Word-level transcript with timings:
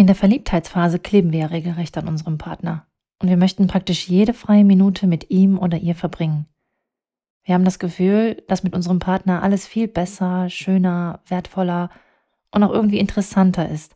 In 0.00 0.06
der 0.06 0.16
Verliebtheitsphase 0.16 0.98
kleben 0.98 1.30
wir 1.30 1.40
ja 1.40 1.46
regelrecht 1.48 1.98
an 1.98 2.08
unserem 2.08 2.38
Partner 2.38 2.86
und 3.18 3.28
wir 3.28 3.36
möchten 3.36 3.66
praktisch 3.66 4.08
jede 4.08 4.32
freie 4.32 4.64
Minute 4.64 5.06
mit 5.06 5.28
ihm 5.28 5.58
oder 5.58 5.76
ihr 5.76 5.94
verbringen. 5.94 6.46
Wir 7.44 7.54
haben 7.54 7.66
das 7.66 7.78
Gefühl, 7.78 8.42
dass 8.48 8.62
mit 8.62 8.72
unserem 8.72 8.98
Partner 8.98 9.42
alles 9.42 9.66
viel 9.66 9.88
besser, 9.88 10.48
schöner, 10.48 11.20
wertvoller 11.26 11.90
und 12.50 12.64
auch 12.64 12.72
irgendwie 12.72 12.98
interessanter 12.98 13.68
ist. 13.68 13.94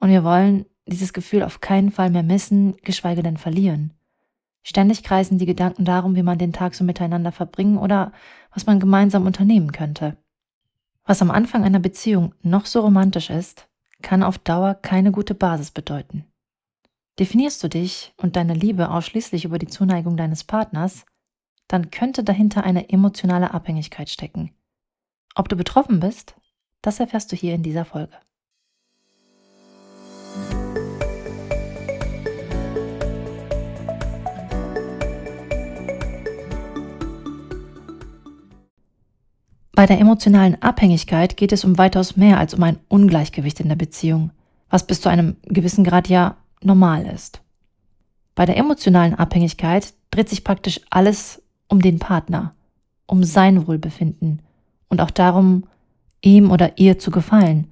Und 0.00 0.08
wir 0.10 0.24
wollen 0.24 0.66
dieses 0.86 1.12
Gefühl 1.12 1.44
auf 1.44 1.60
keinen 1.60 1.92
Fall 1.92 2.10
mehr 2.10 2.24
missen, 2.24 2.76
geschweige 2.78 3.22
denn 3.22 3.36
verlieren. 3.36 3.92
Ständig 4.64 5.04
kreisen 5.04 5.38
die 5.38 5.46
Gedanken 5.46 5.84
darum, 5.84 6.16
wie 6.16 6.24
man 6.24 6.38
den 6.38 6.52
Tag 6.52 6.74
so 6.74 6.82
miteinander 6.82 7.30
verbringen 7.30 7.78
oder 7.78 8.10
was 8.52 8.66
man 8.66 8.80
gemeinsam 8.80 9.24
unternehmen 9.24 9.70
könnte. 9.70 10.16
Was 11.04 11.22
am 11.22 11.30
Anfang 11.30 11.62
einer 11.62 11.78
Beziehung 11.78 12.34
noch 12.42 12.66
so 12.66 12.80
romantisch 12.80 13.30
ist, 13.30 13.68
kann 14.02 14.22
auf 14.22 14.38
Dauer 14.38 14.74
keine 14.74 15.12
gute 15.12 15.34
Basis 15.34 15.70
bedeuten. 15.70 16.26
Definierst 17.18 17.62
du 17.62 17.68
dich 17.68 18.12
und 18.16 18.36
deine 18.36 18.54
Liebe 18.54 18.90
ausschließlich 18.90 19.44
über 19.44 19.58
die 19.58 19.66
Zuneigung 19.66 20.16
deines 20.16 20.44
Partners, 20.44 21.04
dann 21.68 21.90
könnte 21.90 22.24
dahinter 22.24 22.64
eine 22.64 22.90
emotionale 22.90 23.54
Abhängigkeit 23.54 24.10
stecken. 24.10 24.54
Ob 25.34 25.48
du 25.48 25.56
betroffen 25.56 26.00
bist, 26.00 26.34
das 26.82 27.00
erfährst 27.00 27.32
du 27.32 27.36
hier 27.36 27.54
in 27.54 27.62
dieser 27.62 27.84
Folge. 27.84 28.14
Bei 39.82 39.86
der 39.86 39.98
emotionalen 39.98 40.62
Abhängigkeit 40.62 41.36
geht 41.36 41.50
es 41.50 41.64
um 41.64 41.76
weitaus 41.76 42.16
mehr 42.16 42.38
als 42.38 42.54
um 42.54 42.62
ein 42.62 42.78
Ungleichgewicht 42.86 43.58
in 43.58 43.68
der 43.68 43.74
Beziehung, 43.74 44.30
was 44.70 44.86
bis 44.86 45.00
zu 45.00 45.08
einem 45.08 45.34
gewissen 45.42 45.82
Grad 45.82 46.08
ja 46.08 46.36
normal 46.62 47.04
ist. 47.04 47.42
Bei 48.36 48.46
der 48.46 48.56
emotionalen 48.58 49.16
Abhängigkeit 49.16 49.92
dreht 50.12 50.28
sich 50.28 50.44
praktisch 50.44 50.80
alles 50.90 51.42
um 51.66 51.82
den 51.82 51.98
Partner, 51.98 52.54
um 53.06 53.24
sein 53.24 53.66
Wohlbefinden 53.66 54.40
und 54.88 55.00
auch 55.00 55.10
darum, 55.10 55.64
ihm 56.20 56.52
oder 56.52 56.78
ihr 56.78 57.00
zu 57.00 57.10
gefallen. 57.10 57.66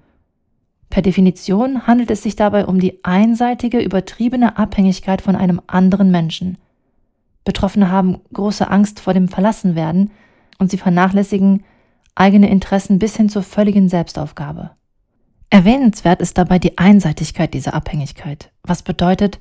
Per 0.89 1.03
Definition 1.03 1.87
handelt 1.87 2.11
es 2.11 2.25
sich 2.25 2.35
dabei 2.35 2.67
um 2.67 2.81
die 2.81 3.05
einseitige, 3.05 3.79
übertriebene 3.79 4.59
Abhängigkeit 4.59 5.23
von 5.23 5.37
einem 5.37 5.63
anderen 5.69 6.11
Menschen. 6.11 6.59
Betroffene 7.45 7.89
haben 7.89 8.19
große 8.33 8.69
Angst 8.69 8.99
vor 8.99 9.15
dem 9.15 9.29
Verlassenwerden 9.29 10.11
und 10.59 10.73
sie 10.73 10.77
vernachlässigen 10.77 11.63
eigene 12.15 12.51
Interessen 12.51 12.99
bis 12.99 13.17
hin 13.17 13.29
zur 13.29 13.43
völligen 13.43 13.89
Selbstaufgabe. 13.89 14.71
Erwähnenswert 15.51 16.21
ist 16.21 16.39
dabei 16.39 16.59
die 16.59 16.79
Einseitigkeit 16.79 17.55
dieser 17.55 17.75
Abhängigkeit, 17.75 18.53
was 18.63 18.83
bedeutet, 18.83 19.41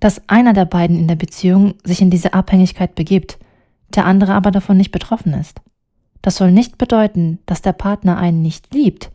dass 0.00 0.28
einer 0.28 0.52
der 0.52 0.64
beiden 0.64 0.96
in 0.96 1.08
der 1.08 1.16
Beziehung 1.16 1.74
sich 1.82 2.00
in 2.00 2.10
diese 2.10 2.32
Abhängigkeit 2.32 2.94
begibt, 2.94 3.38
der 3.94 4.06
andere 4.06 4.34
aber 4.34 4.50
davon 4.50 4.76
nicht 4.76 4.92
betroffen 4.92 5.34
ist. 5.34 5.60
Das 6.22 6.36
soll 6.36 6.52
nicht 6.52 6.78
bedeuten, 6.78 7.38
dass 7.46 7.62
der 7.62 7.72
Partner 7.72 8.18
einen 8.18 8.42
nicht 8.42 8.72
liebt, 8.72 9.10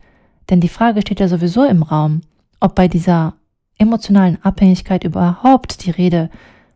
denn 0.50 0.60
die 0.60 0.68
Frage 0.68 1.00
steht 1.00 1.20
ja 1.20 1.28
sowieso 1.28 1.64
im 1.64 1.82
Raum, 1.82 2.20
ob 2.60 2.74
bei 2.74 2.88
dieser 2.88 3.34
emotionalen 3.78 4.42
Abhängigkeit 4.42 5.04
überhaupt 5.04 5.84
die 5.84 5.90
Rede 5.90 6.30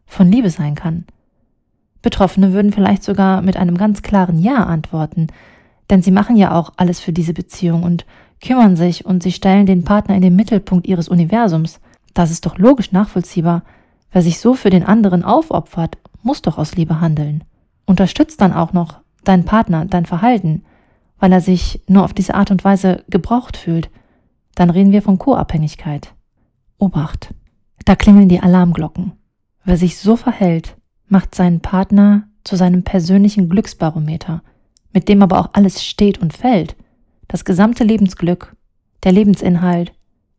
von 0.06 0.30
Liebe 0.30 0.50
sein 0.50 0.74
kann. 0.74 1.04
Betroffene 2.00 2.52
würden 2.52 2.72
vielleicht 2.72 3.02
sogar 3.02 3.42
mit 3.42 3.56
einem 3.56 3.76
ganz 3.76 4.02
klaren 4.02 4.38
Ja 4.38 4.64
antworten, 4.64 5.26
denn 5.90 6.02
sie 6.02 6.10
machen 6.10 6.36
ja 6.36 6.54
auch 6.54 6.72
alles 6.76 7.00
für 7.00 7.12
diese 7.12 7.32
Beziehung 7.32 7.82
und 7.82 8.04
kümmern 8.40 8.76
sich 8.76 9.04
und 9.04 9.22
sie 9.22 9.32
stellen 9.32 9.66
den 9.66 9.84
Partner 9.84 10.14
in 10.14 10.22
den 10.22 10.36
Mittelpunkt 10.36 10.86
ihres 10.86 11.08
Universums. 11.08 11.80
Das 12.14 12.30
ist 12.30 12.46
doch 12.46 12.58
logisch 12.58 12.92
nachvollziehbar. 12.92 13.62
Wer 14.10 14.22
sich 14.22 14.40
so 14.40 14.54
für 14.54 14.70
den 14.70 14.84
anderen 14.84 15.24
aufopfert, 15.24 15.98
muss 16.22 16.42
doch 16.42 16.58
aus 16.58 16.74
Liebe 16.76 17.00
handeln. 17.00 17.44
Unterstützt 17.86 18.40
dann 18.40 18.52
auch 18.52 18.72
noch 18.72 19.00
deinen 19.24 19.44
Partner, 19.44 19.84
dein 19.84 20.06
Verhalten, 20.06 20.64
weil 21.18 21.32
er 21.32 21.40
sich 21.40 21.82
nur 21.88 22.04
auf 22.04 22.14
diese 22.14 22.34
Art 22.34 22.50
und 22.50 22.64
Weise 22.64 23.04
gebraucht 23.08 23.56
fühlt. 23.56 23.90
Dann 24.54 24.70
reden 24.70 24.92
wir 24.92 25.02
von 25.02 25.18
Co-Abhängigkeit. 25.18 26.14
Obacht. 26.78 27.34
Da 27.84 27.96
klingeln 27.96 28.28
die 28.28 28.40
Alarmglocken. 28.40 29.12
Wer 29.64 29.76
sich 29.76 29.98
so 29.98 30.16
verhält, 30.16 30.76
macht 31.08 31.34
seinen 31.34 31.60
Partner 31.60 32.28
zu 32.44 32.56
seinem 32.56 32.82
persönlichen 32.82 33.48
Glücksbarometer, 33.48 34.42
mit 34.98 35.08
dem 35.08 35.22
aber 35.22 35.38
auch 35.38 35.50
alles 35.52 35.84
steht 35.84 36.18
und 36.18 36.32
fällt 36.32 36.74
das 37.28 37.44
gesamte 37.44 37.84
Lebensglück, 37.84 38.56
der 39.04 39.12
Lebensinhalt, 39.12 39.92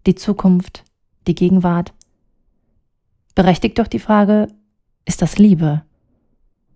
die 0.05 0.15
Zukunft, 0.15 0.83
die 1.27 1.33
Gegenwart. 1.33 1.93
Berechtigt 3.35 3.79
doch 3.79 3.87
die 3.87 3.99
Frage, 3.99 4.49
ist 5.05 5.21
das 5.21 5.37
Liebe? 5.37 5.83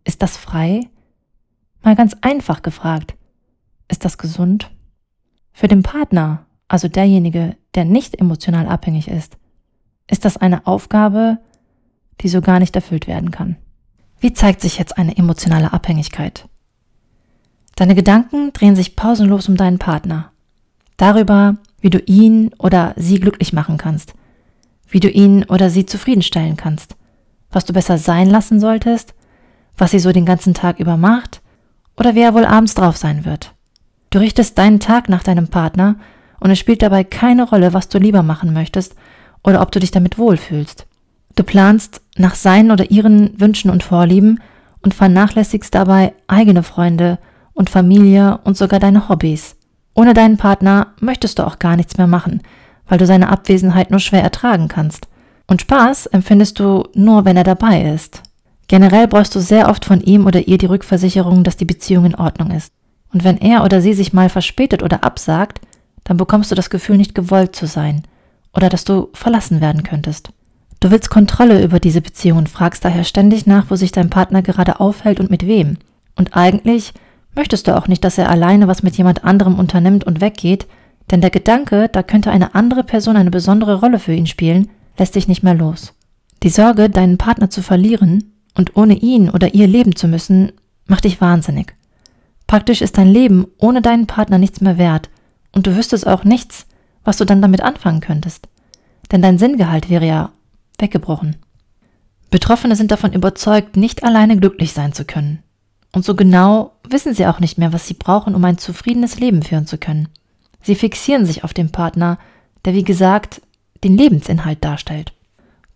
Ist 0.06 0.22
das 0.22 0.38
frei? 0.38 0.88
Mal 1.82 1.98
ganz 1.98 2.16
einfach 2.22 2.62
gefragt, 2.62 3.16
ist 3.90 4.06
das 4.06 4.18
gesund? 4.18 4.72
Für 5.52 5.68
den 5.68 5.84
Partner, 5.84 6.46
also 6.70 6.88
derjenige, 6.88 7.58
der 7.76 7.84
nicht 7.84 8.18
emotional 8.18 8.70
abhängig 8.70 9.10
ist, 9.10 9.36
ist 10.10 10.24
das 10.24 10.38
eine 10.38 10.66
Aufgabe, 10.68 11.38
die 12.22 12.30
so 12.30 12.40
gar 12.40 12.60
nicht 12.60 12.78
erfüllt 12.78 13.08
werden 13.08 13.32
kann. 13.32 13.58
Wie 14.22 14.32
zeigt 14.32 14.62
sich 14.62 14.78
jetzt 14.78 14.98
eine 14.98 15.18
emotionale 15.18 15.74
Abhängigkeit? 15.74 16.48
Deine 17.84 17.96
Gedanken 17.96 18.54
drehen 18.54 18.78
sich 18.78 18.96
pausenlos 18.96 19.50
um 19.50 19.58
deinen 19.58 19.78
Partner. 19.78 20.32
Darüber, 20.96 21.58
wie 21.82 21.90
du 21.90 22.00
ihn 22.00 22.52
oder 22.58 22.94
sie 22.96 23.20
glücklich 23.20 23.52
machen 23.52 23.78
kannst. 23.78 24.14
Wie 24.88 25.02
du 25.02 25.10
ihn 25.10 25.44
oder 25.50 25.70
sie 25.70 25.86
zufriedenstellen 25.86 26.56
kannst. 26.56 26.96
Was 27.52 27.66
du 27.66 27.74
besser 27.74 27.98
sein 27.98 28.30
lassen 28.30 28.62
solltest. 28.62 29.14
Was 29.78 29.92
sie 29.92 30.00
so 30.00 30.14
den 30.14 30.26
ganzen 30.26 30.54
Tag 30.54 30.80
über 30.80 30.96
macht. 30.96 31.42
Oder 31.98 32.16
wie 32.16 32.22
er 32.22 32.34
wohl 32.34 32.46
abends 32.46 32.74
drauf 32.74 32.96
sein 32.96 33.26
wird. 33.26 33.54
Du 34.12 34.20
richtest 34.20 34.58
deinen 34.58 34.80
Tag 34.80 35.10
nach 35.10 35.24
deinem 35.24 35.50
Partner 35.50 35.98
und 36.40 36.52
es 36.52 36.60
spielt 36.60 36.84
dabei 36.84 37.04
keine 37.04 37.44
Rolle, 37.44 37.74
was 37.74 37.90
du 37.90 37.98
lieber 37.98 38.24
machen 38.24 38.54
möchtest 38.54 38.96
oder 39.44 39.62
ob 39.62 39.74
du 39.74 39.82
dich 39.82 39.92
damit 39.92 40.18
wohlfühlst. 40.18 40.88
Du 41.36 41.44
planst 41.44 42.00
nach 42.16 42.36
seinen 42.36 42.72
oder 42.72 42.92
ihren 42.92 43.38
Wünschen 43.42 43.70
und 43.70 43.84
Vorlieben 43.84 44.40
und 44.84 44.94
vernachlässigst 44.94 45.76
dabei 45.76 46.14
eigene 46.28 46.64
Freunde, 46.64 47.20
und 47.54 47.70
Familie 47.70 48.40
und 48.44 48.58
sogar 48.58 48.80
deine 48.80 49.10
Hobbys. 49.10 49.56
Ohne 49.94 50.14
deinen 50.14 50.38
Partner 50.38 50.88
möchtest 51.00 51.40
du 51.40 51.46
auch 51.46 51.60
gar 51.60 51.76
nichts 51.76 51.98
mehr 51.98 52.08
machen, 52.08 52.42
weil 52.88 52.98
du 52.98 53.06
seine 53.06 53.30
Abwesenheit 53.30 53.92
nur 53.92 54.00
schwer 54.00 54.24
ertragen 54.24 54.68
kannst. 54.68 55.08
Und 55.48 55.62
Spaß 55.62 56.08
empfindest 56.08 56.60
du 56.60 56.84
nur, 56.94 57.26
wenn 57.26 57.38
er 57.38 57.44
dabei 57.44 57.84
ist. 57.84 58.22
Generell 58.68 59.08
brauchst 59.08 59.36
du 59.36 59.40
sehr 59.40 59.70
oft 59.70 59.86
von 59.86 60.02
ihm 60.02 60.26
oder 60.26 60.48
ihr 60.48 60.58
die 60.58 60.66
Rückversicherung, 60.66 61.44
dass 61.44 61.58
die 61.58 61.66
Beziehung 61.66 62.06
in 62.06 62.16
Ordnung 62.16 62.52
ist. 62.52 62.72
Und 63.12 63.24
wenn 63.24 63.38
er 63.38 63.64
oder 63.64 63.82
sie 63.82 63.94
sich 63.94 64.14
mal 64.14 64.30
verspätet 64.30 64.82
oder 64.82 65.04
absagt, 65.04 65.62
dann 66.04 66.18
bekommst 66.18 66.50
du 66.50 66.56
das 66.56 66.70
Gefühl, 66.70 66.98
nicht 66.98 67.14
gewollt 67.14 67.56
zu 67.56 67.68
sein 67.68 68.04
oder 68.54 68.70
dass 68.70 68.84
du 68.84 69.10
verlassen 69.14 69.62
werden 69.62 69.84
könntest. 69.84 70.32
Du 70.80 70.92
willst 70.92 71.10
Kontrolle 71.10 71.64
über 71.64 71.80
diese 71.80 72.02
Beziehung 72.02 72.40
und 72.40 72.50
fragst 72.50 72.84
daher 72.84 73.04
ständig 73.04 73.46
nach, 73.46 73.66
wo 73.70 73.76
sich 73.76 73.92
dein 73.92 74.10
Partner 74.10 74.42
gerade 74.42 74.80
aufhält 74.80 75.20
und 75.20 75.30
mit 75.30 75.48
wem. 75.48 75.78
Und 76.16 76.36
eigentlich 76.36 76.94
möchtest 77.36 77.68
du 77.68 77.76
auch 77.76 77.88
nicht, 77.88 78.04
dass 78.04 78.18
er 78.18 78.30
alleine 78.30 78.68
was 78.68 78.84
mit 78.84 78.98
jemand 78.98 79.24
anderem 79.24 79.60
unternimmt 79.60 80.04
und 80.04 80.22
weggeht, 80.22 80.68
denn 81.12 81.22
der 81.22 81.30
Gedanke, 81.30 81.90
da 81.90 82.04
könnte 82.04 82.32
eine 82.32 82.56
andere 82.56 82.84
Person 82.84 83.18
eine 83.18 83.32
besondere 83.32 83.80
Rolle 83.80 84.00
für 84.00 84.14
ihn 84.14 84.28
spielen, 84.28 84.70
lässt 84.98 85.16
dich 85.16 85.28
nicht 85.28 85.44
mehr 85.44 85.54
los. 85.54 85.94
Die 86.44 86.50
Sorge, 86.50 86.90
deinen 86.90 87.18
Partner 87.18 87.50
zu 87.50 87.62
verlieren 87.62 88.34
und 88.56 88.76
ohne 88.78 88.96
ihn 88.96 89.30
oder 89.30 89.54
ihr 89.54 89.68
leben 89.68 89.96
zu 89.96 90.08
müssen, 90.08 90.52
macht 90.86 91.06
dich 91.06 91.22
wahnsinnig. 91.22 91.76
Praktisch 92.48 92.82
ist 92.82 92.98
dein 92.98 93.08
Leben 93.08 93.48
ohne 93.58 93.82
deinen 93.82 94.08
Partner 94.08 94.38
nichts 94.38 94.62
mehr 94.62 94.78
wert 94.78 95.10
und 95.54 95.68
du 95.68 95.76
wüsstest 95.76 96.06
auch 96.06 96.24
nichts, 96.24 96.68
was 97.04 97.18
du 97.18 97.26
dann 97.26 97.42
damit 97.42 97.62
anfangen 97.62 98.02
könntest. 98.02 98.48
Denn 99.12 99.22
dein 99.22 99.38
Sinngehalt 99.38 99.90
wäre 99.90 100.06
ja 100.06 100.32
weggebrochen. 100.78 101.38
Betroffene 102.30 102.76
sind 102.76 102.92
davon 102.92 103.14
überzeugt, 103.14 103.78
nicht 103.78 104.04
alleine 104.04 104.38
glücklich 104.38 104.74
sein 104.74 104.94
zu 104.94 105.06
können. 105.06 105.44
Und 105.94 106.04
so 106.04 106.16
genau 106.16 106.74
wissen 106.90 107.14
sie 107.14 107.28
auch 107.28 107.40
nicht 107.40 107.58
mehr, 107.58 107.72
was 107.72 107.88
sie 107.88 107.94
brauchen, 107.94 108.36
um 108.36 108.44
ein 108.44 108.58
zufriedenes 108.58 109.20
Leben 109.20 109.44
führen 109.44 109.68
zu 109.68 109.78
können. 109.78 110.10
Sie 110.62 110.76
fixieren 110.76 111.26
sich 111.26 111.44
auf 111.44 111.54
den 111.54 111.72
Partner, 111.72 112.18
der 112.66 112.74
wie 112.74 112.84
gesagt 112.84 113.42
den 113.84 113.96
Lebensinhalt 113.96 114.64
darstellt. 114.64 115.14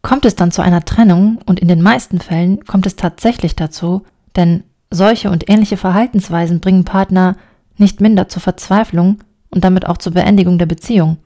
Kommt 0.02 0.26
es 0.26 0.36
dann 0.36 0.52
zu 0.52 0.62
einer 0.62 0.86
Trennung, 0.86 1.40
und 1.46 1.60
in 1.60 1.68
den 1.68 1.82
meisten 1.82 2.20
Fällen 2.20 2.66
kommt 2.66 2.86
es 2.86 2.96
tatsächlich 2.96 3.56
dazu, 3.56 4.04
denn 4.36 4.64
solche 4.90 5.30
und 5.30 5.50
ähnliche 5.50 5.78
Verhaltensweisen 5.78 6.62
bringen 6.62 6.86
Partner 6.86 7.36
nicht 7.78 8.02
minder 8.02 8.28
zur 8.28 8.42
Verzweiflung 8.42 9.20
und 9.50 9.64
damit 9.64 9.86
auch 9.86 9.98
zur 9.98 10.14
Beendigung 10.14 10.58
der 10.58 10.66
Beziehung, 10.66 11.18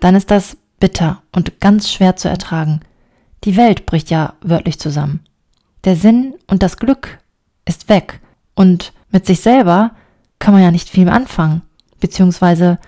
dann 0.00 0.14
ist 0.14 0.30
das 0.30 0.56
bitter 0.80 1.22
und 1.32 1.60
ganz 1.60 1.90
schwer 1.90 2.16
zu 2.16 2.28
ertragen. 2.28 2.80
Die 3.44 3.56
Welt 3.56 3.86
bricht 3.86 4.10
ja 4.10 4.34
wörtlich 4.40 4.78
zusammen. 4.78 5.20
Der 5.84 5.96
Sinn 5.96 6.34
und 6.46 6.62
das 6.62 6.76
Glück 6.76 7.18
ist 7.64 7.88
weg 7.88 8.20
und 8.58 8.92
mit 9.12 9.24
sich 9.24 9.40
selber 9.40 9.92
kann 10.40 10.52
man 10.52 10.64
ja 10.64 10.72
nicht 10.72 10.88
viel 10.88 11.08
anfangen, 11.08 11.62
beziehungsweise 12.00 12.80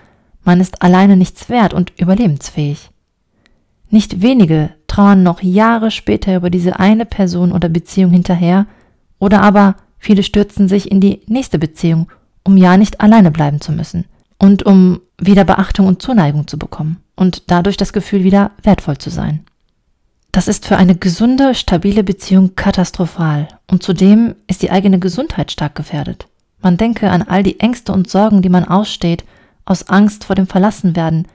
man 0.43 0.59
ist 0.59 0.81
alleine 0.81 1.15
nichts 1.15 1.47
wert 1.47 1.73
und 1.73 1.97
überlebensfähig. 1.97 2.89
Nicht 3.89 4.21
wenige 4.21 4.71
trauern 4.87 5.23
noch 5.23 5.41
Jahre 5.41 5.89
später 5.89 6.35
über 6.35 6.49
diese 6.49 6.77
eine 6.77 7.05
Person 7.05 7.53
oder 7.53 7.69
Beziehung 7.69 8.11
hinterher, 8.11 8.65
oder 9.17 9.41
aber 9.43 9.77
viele 9.97 10.23
stürzen 10.23 10.67
sich 10.67 10.91
in 10.91 10.99
die 10.99 11.21
nächste 11.27 11.57
Beziehung, 11.57 12.11
um 12.43 12.57
ja 12.57 12.75
nicht 12.75 12.99
alleine 12.99 13.31
bleiben 13.31 13.61
zu 13.61 13.71
müssen 13.71 14.03
und 14.39 14.63
um 14.63 14.99
wieder 15.21 15.45
Beachtung 15.45 15.87
und 15.87 16.01
Zuneigung 16.01 16.47
zu 16.47 16.59
bekommen 16.59 16.97
und 17.15 17.49
dadurch 17.49 17.77
das 17.77 17.93
Gefühl 17.93 18.25
wieder 18.25 18.51
wertvoll 18.61 18.97
zu 18.97 19.09
sein. 19.09 19.45
Das 20.31 20.47
ist 20.47 20.65
für 20.65 20.77
eine 20.77 20.95
gesunde, 20.95 21.53
stabile 21.55 22.03
Beziehung 22.03 22.55
katastrophal 22.55 23.49
und 23.69 23.83
zudem 23.83 24.35
ist 24.47 24.61
die 24.61 24.71
eigene 24.71 24.97
Gesundheit 24.97 25.51
stark 25.51 25.75
gefährdet. 25.75 26.27
Man 26.61 26.77
denke 26.77 27.09
an 27.09 27.23
all 27.23 27.43
die 27.43 27.59
Ängste 27.59 27.91
und 27.91 28.09
Sorgen, 28.09 28.41
die 28.41 28.49
man 28.49 28.65
aussteht, 28.65 29.25
aus 29.65 29.89
Angst 29.89 30.23
vor 30.23 30.35
dem 30.35 30.47
Verlassenwerden, 30.47 31.27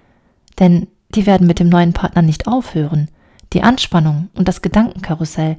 denn 0.59 0.87
die 1.15 1.27
werden 1.27 1.47
mit 1.47 1.59
dem 1.59 1.69
neuen 1.69 1.93
Partner 1.93 2.23
nicht 2.23 2.47
aufhören. 2.47 3.09
Die 3.53 3.63
Anspannung 3.63 4.29
und 4.35 4.49
das 4.49 4.63
Gedankenkarussell, 4.63 5.57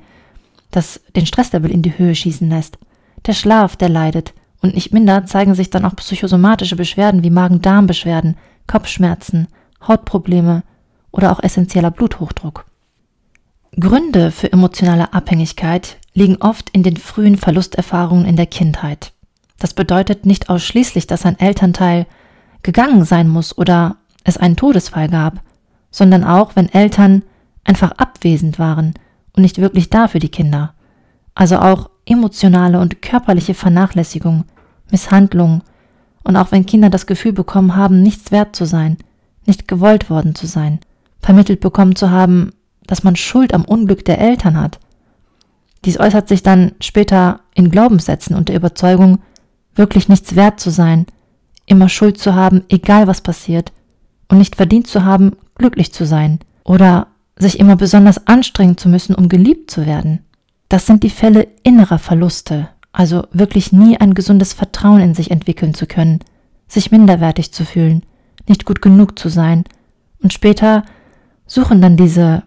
das 0.71 1.01
den 1.15 1.25
Stresslevel 1.25 1.71
in 1.71 1.81
die 1.81 1.97
Höhe 1.97 2.15
schießen 2.15 2.49
lässt, 2.49 2.77
der 3.25 3.33
Schlaf, 3.33 3.75
der 3.75 3.89
leidet, 3.89 4.33
und 4.61 4.73
nicht 4.73 4.91
minder 4.91 5.25
zeigen 5.27 5.53
sich 5.53 5.69
dann 5.69 5.85
auch 5.85 5.95
psychosomatische 5.95 6.75
Beschwerden 6.75 7.23
wie 7.23 7.29
Magen-Darm-Beschwerden, 7.29 8.35
Kopfschmerzen, 8.65 9.47
Hautprobleme 9.87 10.63
oder 11.11 11.31
auch 11.31 11.43
essentieller 11.43 11.91
Bluthochdruck. 11.91 12.65
Gründe 13.79 14.31
für 14.31 14.51
emotionale 14.51 15.13
Abhängigkeit 15.13 15.97
liegen 16.13 16.37
oft 16.37 16.71
in 16.71 16.81
den 16.81 16.97
frühen 16.97 17.37
Verlusterfahrungen 17.37 18.25
in 18.25 18.35
der 18.35 18.47
Kindheit. 18.47 19.13
Das 19.59 19.73
bedeutet 19.73 20.25
nicht 20.25 20.49
ausschließlich, 20.49 21.05
dass 21.05 21.25
ein 21.25 21.39
Elternteil 21.39 22.07
gegangen 22.63 23.05
sein 23.05 23.27
muss 23.27 23.55
oder 23.55 23.97
es 24.23 24.37
einen 24.37 24.55
Todesfall 24.55 25.09
gab, 25.09 25.41
sondern 25.91 26.23
auch, 26.23 26.55
wenn 26.55 26.73
Eltern 26.73 27.21
einfach 27.63 27.91
abwesend 27.91 28.57
waren 28.57 28.95
und 29.33 29.43
nicht 29.43 29.59
wirklich 29.59 29.91
da 29.91 30.07
für 30.07 30.19
die 30.19 30.29
Kinder. 30.29 30.73
Also 31.35 31.59
auch 31.59 31.91
emotionale 32.05 32.79
und 32.79 33.03
körperliche 33.03 33.53
Vernachlässigung, 33.53 34.45
Misshandlung 34.89 35.61
und 36.23 36.35
auch 36.35 36.51
wenn 36.51 36.65
Kinder 36.65 36.89
das 36.89 37.05
Gefühl 37.05 37.33
bekommen 37.33 37.75
haben, 37.75 38.01
nichts 38.01 38.31
wert 38.31 38.55
zu 38.55 38.65
sein, 38.65 38.97
nicht 39.45 39.67
gewollt 39.67 40.09
worden 40.09 40.33
zu 40.33 40.47
sein, 40.47 40.79
vermittelt 41.21 41.59
bekommen 41.59 41.95
zu 41.95 42.09
haben, 42.09 42.51
dass 42.87 43.03
man 43.03 43.15
Schuld 43.15 43.53
am 43.53 43.65
Unglück 43.65 44.03
der 44.05 44.19
Eltern 44.19 44.59
hat. 44.59 44.79
Dies 45.85 45.99
äußert 45.99 46.27
sich 46.27 46.43
dann 46.43 46.73
später 46.81 47.41
in 47.53 47.69
Glaubenssätzen 47.69 48.35
und 48.35 48.49
der 48.49 48.55
Überzeugung, 48.55 49.19
wirklich 49.75 50.09
nichts 50.09 50.35
wert 50.35 50.59
zu 50.59 50.71
sein, 50.71 51.05
immer 51.65 51.89
Schuld 51.89 52.17
zu 52.17 52.33
haben, 52.33 52.63
egal 52.69 53.07
was 53.07 53.21
passiert, 53.21 53.71
und 54.27 54.39
nicht 54.39 54.55
verdient 54.55 54.87
zu 54.87 55.05
haben, 55.05 55.33
glücklich 55.55 55.93
zu 55.93 56.05
sein 56.05 56.39
oder 56.63 57.07
sich 57.37 57.59
immer 57.59 57.75
besonders 57.75 58.25
anstrengen 58.27 58.77
zu 58.77 58.89
müssen, 58.89 59.15
um 59.15 59.29
geliebt 59.29 59.69
zu 59.69 59.85
werden. 59.85 60.19
Das 60.69 60.85
sind 60.85 61.03
die 61.03 61.09
Fälle 61.09 61.47
innerer 61.63 61.99
Verluste, 61.99 62.69
also 62.91 63.27
wirklich 63.31 63.71
nie 63.71 63.97
ein 63.97 64.13
gesundes 64.15 64.53
Vertrauen 64.53 65.01
in 65.01 65.13
sich 65.13 65.31
entwickeln 65.31 65.73
zu 65.73 65.85
können, 65.85 66.19
sich 66.67 66.91
minderwertig 66.91 67.53
zu 67.53 67.63
fühlen, 67.63 68.03
nicht 68.47 68.65
gut 68.65 68.81
genug 68.81 69.19
zu 69.19 69.29
sein, 69.29 69.63
und 70.21 70.33
später 70.33 70.83
suchen 71.45 71.81
dann 71.81 71.95
diese 71.95 72.43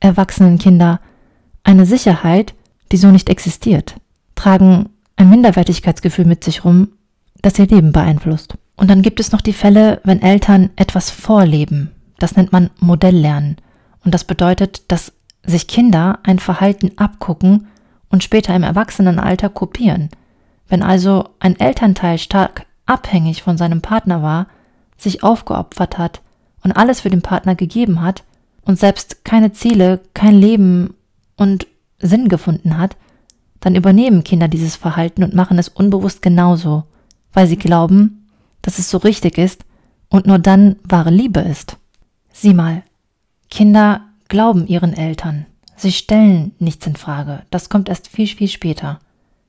erwachsenen 0.00 0.58
Kinder 0.58 1.00
eine 1.62 1.86
Sicherheit, 1.86 2.54
die 2.90 2.96
so 2.96 3.08
nicht 3.08 3.28
existiert, 3.28 3.96
tragen 4.34 4.88
ein 5.16 5.30
Minderwertigkeitsgefühl 5.30 6.24
mit 6.24 6.42
sich 6.42 6.64
rum, 6.64 6.88
das 7.42 7.58
ihr 7.58 7.66
Leben 7.66 7.92
beeinflusst. 7.92 8.56
Und 8.76 8.90
dann 8.90 9.02
gibt 9.02 9.20
es 9.20 9.32
noch 9.32 9.42
die 9.42 9.52
Fälle, 9.52 10.00
wenn 10.04 10.22
Eltern 10.22 10.70
etwas 10.76 11.10
vorleben. 11.10 11.90
Das 12.18 12.36
nennt 12.36 12.52
man 12.52 12.70
Modelllernen. 12.80 13.56
Und 14.04 14.14
das 14.14 14.24
bedeutet, 14.24 14.90
dass 14.90 15.12
sich 15.44 15.66
Kinder 15.66 16.18
ein 16.22 16.38
Verhalten 16.38 16.92
abgucken 16.96 17.68
und 18.08 18.24
später 18.24 18.54
im 18.54 18.62
Erwachsenenalter 18.62 19.50
kopieren. 19.50 20.08
Wenn 20.68 20.82
also 20.82 21.28
ein 21.38 21.58
Elternteil 21.58 22.18
stark 22.18 22.66
abhängig 22.86 23.42
von 23.42 23.58
seinem 23.58 23.82
Partner 23.82 24.22
war, 24.22 24.46
sich 24.96 25.22
aufgeopfert 25.22 25.98
hat 25.98 26.22
und 26.62 26.72
alles 26.72 27.00
für 27.00 27.10
den 27.10 27.22
Partner 27.22 27.54
gegeben 27.54 28.02
hat 28.02 28.24
und 28.62 28.78
selbst 28.78 29.24
keine 29.24 29.52
Ziele, 29.52 30.00
kein 30.14 30.34
Leben 30.34 30.94
und 31.36 31.66
Sinn 31.98 32.28
gefunden 32.28 32.78
hat, 32.78 32.96
dann 33.60 33.74
übernehmen 33.74 34.24
Kinder 34.24 34.48
dieses 34.48 34.76
Verhalten 34.76 35.22
und 35.22 35.34
machen 35.34 35.58
es 35.58 35.68
unbewusst 35.68 36.22
genauso, 36.22 36.84
weil 37.32 37.46
sie 37.46 37.56
glauben, 37.56 38.28
dass 38.62 38.78
es 38.78 38.90
so 38.90 38.98
richtig 38.98 39.38
ist 39.38 39.64
und 40.08 40.26
nur 40.26 40.38
dann 40.38 40.76
wahre 40.82 41.10
Liebe 41.10 41.40
ist. 41.40 41.76
Sieh 42.32 42.54
mal, 42.54 42.82
Kinder 43.50 44.02
glauben 44.28 44.66
ihren 44.66 44.94
Eltern. 44.94 45.46
Sie 45.76 45.92
stellen 45.92 46.52
nichts 46.58 46.86
in 46.86 46.96
Frage. 46.96 47.42
Das 47.50 47.68
kommt 47.68 47.88
erst 47.88 48.08
viel, 48.08 48.26
viel 48.26 48.48
später. 48.48 49.00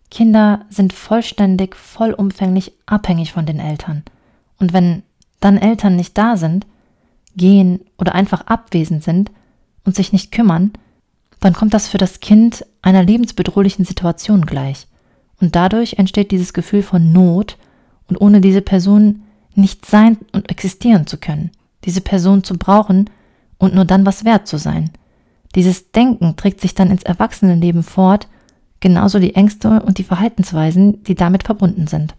Kinder 0.10 0.66
sind 0.70 0.94
vollständig, 0.94 1.76
vollumfänglich 1.76 2.74
abhängig 2.86 3.32
von 3.32 3.46
den 3.46 3.60
Eltern. 3.60 4.04
Und 4.60 4.74
wenn 4.74 5.04
dann 5.40 5.58
Eltern 5.58 5.96
nicht 5.96 6.18
da 6.18 6.38
sind, 6.38 6.66
gehen 7.36 7.82
oder 7.98 8.16
einfach 8.16 8.42
abwesend 8.48 9.04
sind 9.04 9.32
und 9.86 9.96
sich 9.96 10.14
nicht 10.14 10.32
kümmern, 10.32 10.72
dann 11.40 11.54
kommt 11.54 11.74
das 11.74 11.88
für 11.88 11.98
das 11.98 12.20
Kind 12.20 12.66
einer 12.82 13.04
lebensbedrohlichen 13.04 13.86
Situation 13.86 14.46
gleich. 14.46 14.88
Und 15.40 15.56
dadurch 15.56 15.94
entsteht 15.94 16.32
dieses 16.32 16.54
Gefühl 16.54 16.84
von 16.84 17.12
Not 17.12 17.58
und 18.08 18.22
ohne 18.22 18.42
diese 18.42 18.62
Person 18.62 19.24
nicht 19.56 19.86
sein 19.86 20.18
und 20.32 20.50
existieren 20.50 21.08
zu 21.08 21.18
können, 21.18 21.52
diese 21.84 22.02
Person 22.02 22.44
zu 22.44 22.58
brauchen 22.58 23.10
und 23.58 23.74
nur 23.74 23.86
dann 23.86 24.06
was 24.06 24.24
wert 24.24 24.48
zu 24.48 24.58
sein. 24.58 24.92
Dieses 25.56 25.92
Denken 25.92 26.36
trägt 26.36 26.62
sich 26.62 26.76
dann 26.76 26.92
ins 26.92 27.04
Erwachsenenleben 27.04 27.84
fort, 27.84 28.28
genauso 28.80 29.20
die 29.20 29.36
Ängste 29.36 29.82
und 29.82 29.98
die 29.98 30.04
Verhaltensweisen, 30.04 31.04
die 31.04 31.16
damit 31.16 31.44
verbunden 31.44 31.88
sind. 31.88 32.16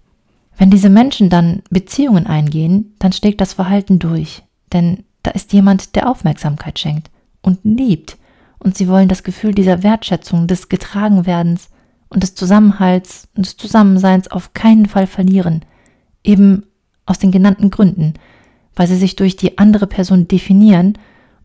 Wenn 0.56 0.70
diese 0.70 0.91
Menschen 0.91 1.31
dann 1.31 1.62
Beziehungen 1.70 2.26
eingehen, 2.26 2.94
dann 2.99 3.12
schlägt 3.12 3.41
das 3.41 3.55
Verhalten 3.55 3.99
durch, 3.99 4.43
denn 4.72 5.04
da 5.22 5.30
ist 5.32 5.52
jemand, 5.52 5.94
der 5.96 6.08
Aufmerksamkeit 6.08 6.78
schenkt 6.78 7.10
und 7.40 7.60
liebt, 7.64 8.19
und 8.58 8.76
sie 8.76 8.88
wollen 8.88 9.08
das 9.08 9.24
Gefühl 9.24 9.54
dieser 9.54 9.82
Wertschätzung, 9.82 10.46
des 10.46 10.69
Getragenwerdens 10.69 11.69
und 12.08 12.22
des 12.22 12.34
Zusammenhalts 12.34 13.28
und 13.36 13.46
des 13.46 13.56
Zusammenseins 13.56 14.30
auf 14.30 14.54
keinen 14.54 14.86
Fall 14.86 15.06
verlieren, 15.06 15.64
Eben 16.24 16.66
aus 17.04 17.19
den 17.19 17.32
genannten 17.32 17.70
Gründen, 17.70 18.14
weil 18.76 18.86
sie 18.86 18.96
sich 18.96 19.16
durch 19.16 19.34
die 19.34 19.58
andere 19.58 19.88
Person 19.88 20.28
definieren 20.28 20.96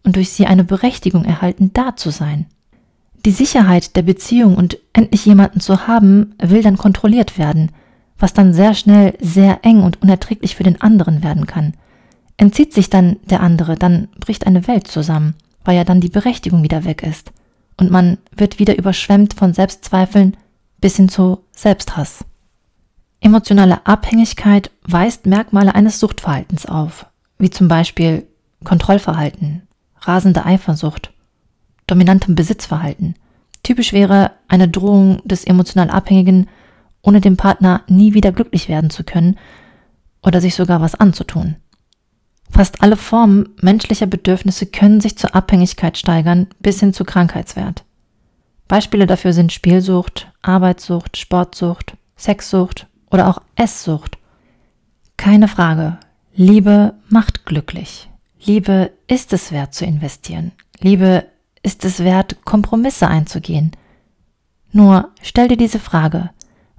und 0.03 0.15
durch 0.15 0.29
sie 0.29 0.45
eine 0.45 0.63
Berechtigung 0.63 1.25
erhalten, 1.25 1.71
da 1.73 1.95
zu 1.95 2.11
sein. 2.11 2.45
Die 3.25 3.31
Sicherheit 3.31 3.95
der 3.95 4.03
Beziehung 4.03 4.55
und 4.55 4.77
endlich 4.93 5.25
jemanden 5.25 5.59
zu 5.59 5.87
haben, 5.87 6.35
will 6.39 6.61
dann 6.61 6.77
kontrolliert 6.77 7.39
werden, 7.39 7.71
was 8.19 8.33
dann 8.33 8.53
sehr 8.53 8.73
schnell 8.73 9.15
sehr 9.19 9.65
eng 9.65 9.81
und 9.81 10.01
unerträglich 10.01 10.55
für 10.55 10.63
den 10.63 10.79
anderen 10.79 11.23
werden 11.23 11.47
kann. 11.47 11.73
Entzieht 12.37 12.73
sich 12.73 12.89
dann 12.89 13.17
der 13.25 13.41
andere, 13.41 13.75
dann 13.75 14.09
bricht 14.19 14.45
eine 14.45 14.67
Welt 14.67 14.87
zusammen, 14.87 15.35
weil 15.65 15.75
ja 15.75 15.83
dann 15.83 16.01
die 16.01 16.09
Berechtigung 16.09 16.63
wieder 16.63 16.85
weg 16.85 17.03
ist. 17.03 17.31
Und 17.77 17.91
man 17.91 18.17
wird 18.35 18.59
wieder 18.59 18.77
überschwemmt 18.77 19.33
von 19.33 19.53
Selbstzweifeln 19.53 20.37
bis 20.79 20.95
hin 20.95 21.09
zu 21.09 21.39
Selbsthass. 21.51 22.23
Emotionale 23.19 23.85
Abhängigkeit 23.85 24.71
weist 24.83 25.25
Merkmale 25.25 25.73
eines 25.73 25.99
Suchtverhaltens 25.99 26.67
auf, 26.67 27.07
wie 27.39 27.49
zum 27.49 27.67
Beispiel 27.67 28.27
Kontrollverhalten, 28.63 29.63
rasende 30.01 30.45
Eifersucht, 30.45 31.11
dominantem 31.87 32.35
Besitzverhalten. 32.35 33.15
Typisch 33.63 33.93
wäre 33.93 34.31
eine 34.47 34.67
Drohung 34.67 35.21
des 35.25 35.43
emotional 35.43 35.89
Abhängigen, 35.89 36.47
ohne 37.01 37.21
dem 37.21 37.37
Partner 37.37 37.81
nie 37.87 38.13
wieder 38.13 38.31
glücklich 38.31 38.69
werden 38.69 38.89
zu 38.89 39.03
können 39.03 39.37
oder 40.21 40.39
sich 40.39 40.55
sogar 40.55 40.81
was 40.81 40.95
anzutun. 40.95 41.55
Fast 42.49 42.81
alle 42.81 42.97
Formen 42.97 43.49
menschlicher 43.61 44.07
Bedürfnisse 44.07 44.65
können 44.65 45.01
sich 45.01 45.17
zur 45.17 45.35
Abhängigkeit 45.35 45.97
steigern 45.97 46.47
bis 46.59 46.79
hin 46.79 46.93
zu 46.93 47.03
Krankheitswert. 47.03 47.83
Beispiele 48.67 49.05
dafür 49.05 49.33
sind 49.33 49.51
Spielsucht, 49.53 50.31
Arbeitssucht, 50.41 51.17
Sportsucht, 51.17 51.95
Sexsucht, 52.17 52.87
oder 53.11 53.27
auch 53.27 53.41
Esssucht. 53.55 54.17
Keine 55.17 55.47
Frage, 55.47 55.97
Liebe 56.35 56.93
macht 57.09 57.45
glücklich. 57.45 58.09
Liebe 58.39 58.91
ist 59.07 59.33
es 59.33 59.51
wert 59.51 59.73
zu 59.73 59.85
investieren. 59.85 60.51
Liebe 60.79 61.25
ist 61.63 61.83
es 61.85 61.99
wert, 61.99 62.37
Kompromisse 62.45 63.07
einzugehen. 63.07 63.71
Nur 64.71 65.09
stell 65.21 65.47
dir 65.47 65.57
diese 65.57 65.79
Frage, 65.79 66.29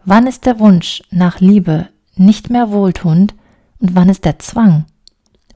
wann 0.04 0.26
ist 0.26 0.46
der 0.46 0.60
Wunsch 0.60 1.02
nach 1.10 1.40
Liebe 1.40 1.88
nicht 2.14 2.50
mehr 2.50 2.70
wohltuend 2.70 3.34
und 3.80 3.96
wann 3.96 4.08
ist 4.08 4.24
der 4.24 4.38
Zwang? 4.38 4.84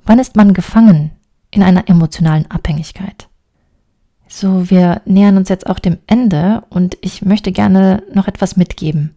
Wann 0.05 0.19
ist 0.19 0.37
man 0.37 0.53
gefangen 0.53 1.13
in 1.51 1.63
einer 1.63 1.89
emotionalen 1.89 2.51
Abhängigkeit? 2.51 3.29
So, 4.29 4.71
wir 4.71 5.03
nähern 5.05 5.37
uns 5.37 5.49
jetzt 5.49 5.67
auch 5.67 5.79
dem 5.79 5.99
Ende 6.07 6.65
und 6.71 6.97
ich 7.03 7.23
möchte 7.23 7.53
gerne 7.53 8.03
noch 8.15 8.29
etwas 8.29 8.57
mitgeben. 8.57 9.15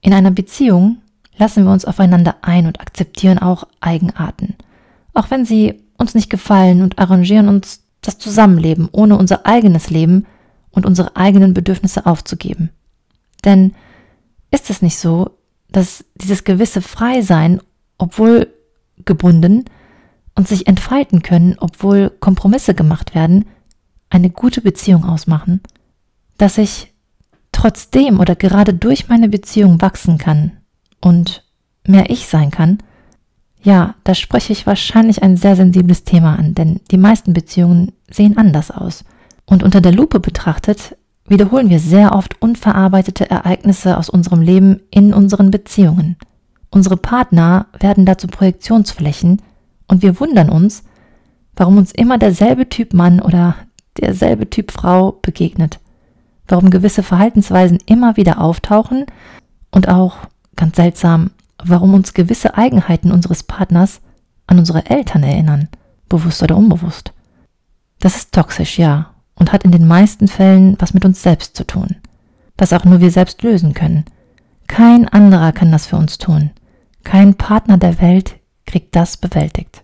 In 0.00 0.12
einer 0.12 0.30
Beziehung 0.32 0.98
lassen 1.36 1.64
wir 1.64 1.72
uns 1.72 1.84
aufeinander 1.84 2.36
ein 2.42 2.66
und 2.66 2.80
akzeptieren 2.80 3.38
auch 3.38 3.66
Eigenarten. 3.80 4.56
Auch 5.14 5.30
wenn 5.30 5.44
sie 5.44 5.82
uns 5.96 6.14
nicht 6.14 6.30
gefallen 6.30 6.82
und 6.82 6.98
arrangieren 6.98 7.48
uns 7.48 7.84
das 8.00 8.18
Zusammenleben 8.18 8.88
ohne 8.90 9.16
unser 9.16 9.46
eigenes 9.46 9.90
Leben 9.90 10.26
und 10.70 10.86
unsere 10.86 11.16
eigenen 11.16 11.54
Bedürfnisse 11.54 12.06
aufzugeben. 12.06 12.70
Denn 13.44 13.74
ist 14.50 14.70
es 14.70 14.82
nicht 14.82 14.98
so, 14.98 15.30
dass 15.68 16.04
dieses 16.16 16.44
gewisse 16.44 16.82
Freisein, 16.82 17.60
obwohl 17.98 18.52
gebunden, 19.04 19.64
und 20.40 20.48
sich 20.48 20.66
entfalten 20.66 21.20
können, 21.20 21.56
obwohl 21.60 22.08
Kompromisse 22.18 22.72
gemacht 22.72 23.14
werden, 23.14 23.44
eine 24.08 24.30
gute 24.30 24.62
Beziehung 24.62 25.04
ausmachen? 25.04 25.60
Dass 26.38 26.56
ich 26.56 26.94
trotzdem 27.52 28.20
oder 28.20 28.36
gerade 28.36 28.72
durch 28.72 29.10
meine 29.10 29.28
Beziehung 29.28 29.82
wachsen 29.82 30.16
kann 30.16 30.52
und 30.98 31.44
mehr 31.86 32.08
ich 32.08 32.26
sein 32.26 32.50
kann? 32.50 32.78
Ja, 33.62 33.96
da 34.02 34.14
spreche 34.14 34.54
ich 34.54 34.66
wahrscheinlich 34.66 35.22
ein 35.22 35.36
sehr 35.36 35.56
sensibles 35.56 36.04
Thema 36.04 36.38
an, 36.38 36.54
denn 36.54 36.80
die 36.90 36.96
meisten 36.96 37.34
Beziehungen 37.34 37.92
sehen 38.10 38.38
anders 38.38 38.70
aus. 38.70 39.04
Und 39.44 39.62
unter 39.62 39.82
der 39.82 39.92
Lupe 39.92 40.20
betrachtet 40.20 40.96
wiederholen 41.28 41.68
wir 41.68 41.80
sehr 41.80 42.14
oft 42.14 42.40
unverarbeitete 42.40 43.28
Ereignisse 43.28 43.98
aus 43.98 44.08
unserem 44.08 44.40
Leben 44.40 44.80
in 44.90 45.12
unseren 45.12 45.50
Beziehungen. 45.50 46.16
Unsere 46.70 46.96
Partner 46.96 47.66
werden 47.78 48.06
dazu 48.06 48.26
Projektionsflächen 48.26 49.42
und 49.90 50.02
wir 50.02 50.20
wundern 50.20 50.48
uns, 50.48 50.84
warum 51.56 51.76
uns 51.76 51.90
immer 51.92 52.16
derselbe 52.16 52.68
Typ 52.68 52.94
Mann 52.94 53.20
oder 53.20 53.56
derselbe 54.00 54.48
Typ 54.48 54.70
Frau 54.70 55.12
begegnet, 55.20 55.80
warum 56.46 56.70
gewisse 56.70 57.02
Verhaltensweisen 57.02 57.78
immer 57.86 58.16
wieder 58.16 58.40
auftauchen 58.40 59.06
und 59.70 59.88
auch, 59.88 60.18
ganz 60.56 60.76
seltsam, 60.76 61.30
warum 61.62 61.94
uns 61.94 62.14
gewisse 62.14 62.56
Eigenheiten 62.56 63.10
unseres 63.10 63.42
Partners 63.42 64.00
an 64.46 64.58
unsere 64.58 64.86
Eltern 64.86 65.22
erinnern, 65.22 65.68
bewusst 66.08 66.42
oder 66.42 66.56
unbewusst. 66.56 67.12
Das 67.98 68.16
ist 68.16 68.32
toxisch, 68.32 68.78
ja, 68.78 69.10
und 69.34 69.52
hat 69.52 69.64
in 69.64 69.72
den 69.72 69.88
meisten 69.88 70.28
Fällen 70.28 70.76
was 70.78 70.94
mit 70.94 71.04
uns 71.04 71.22
selbst 71.22 71.56
zu 71.56 71.66
tun, 71.66 71.96
was 72.56 72.72
auch 72.72 72.84
nur 72.84 73.00
wir 73.00 73.10
selbst 73.10 73.42
lösen 73.42 73.74
können. 73.74 74.04
Kein 74.68 75.08
anderer 75.08 75.52
kann 75.52 75.72
das 75.72 75.86
für 75.86 75.96
uns 75.96 76.18
tun. 76.18 76.50
Kein 77.02 77.34
Partner 77.34 77.76
der 77.76 78.00
Welt 78.00 78.39
kriegt 78.70 78.94
das 78.94 79.16
bewältigt. 79.16 79.82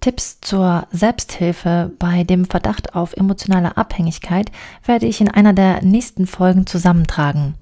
Tipps 0.00 0.40
zur 0.40 0.88
Selbsthilfe 0.90 1.92
bei 1.98 2.24
dem 2.24 2.46
Verdacht 2.46 2.94
auf 2.96 3.12
emotionale 3.16 3.76
Abhängigkeit 3.76 4.50
werde 4.84 5.06
ich 5.06 5.20
in 5.20 5.28
einer 5.28 5.52
der 5.52 5.82
nächsten 5.82 6.26
Folgen 6.26 6.66
zusammentragen. 6.66 7.54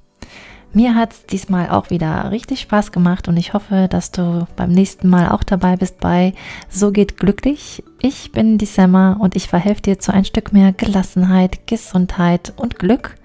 Mir 0.73 0.94
hat 0.94 1.12
es 1.12 1.26
diesmal 1.26 1.68
auch 1.68 1.90
wieder 1.90 2.30
richtig 2.30 2.61
Spaß 2.61 2.92
gemacht 2.92 3.26
und 3.26 3.37
ich 3.37 3.52
hoffe, 3.52 3.88
dass 3.90 4.12
du 4.12 4.47
beim 4.54 4.70
nächsten 4.70 5.09
Mal 5.09 5.28
auch 5.30 5.42
dabei 5.42 5.76
bist 5.76 5.99
bei 5.99 6.32
So 6.68 6.92
geht 6.92 7.16
glücklich. 7.16 7.82
Ich 8.00 8.30
bin 8.30 8.56
die 8.56 8.66
Semmer 8.66 9.16
und 9.18 9.35
ich 9.35 9.49
verhelfe 9.49 9.82
dir 9.82 9.99
zu 9.99 10.12
ein 10.12 10.25
Stück 10.25 10.52
mehr 10.52 10.73
Gelassenheit, 10.73 11.66
Gesundheit 11.66 12.52
und 12.56 12.78
Glück. 12.78 13.16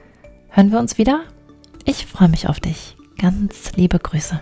Hören 0.50 0.72
wir 0.72 0.80
uns 0.80 0.98
wieder? 0.98 1.22
Ich 1.86 2.08
freue 2.08 2.30
mich 2.30 2.50
auf 2.50 2.60
dich. 2.60 2.98
Ganz 3.20 3.74
liebe 3.76 4.00
Grüße. 4.00 4.40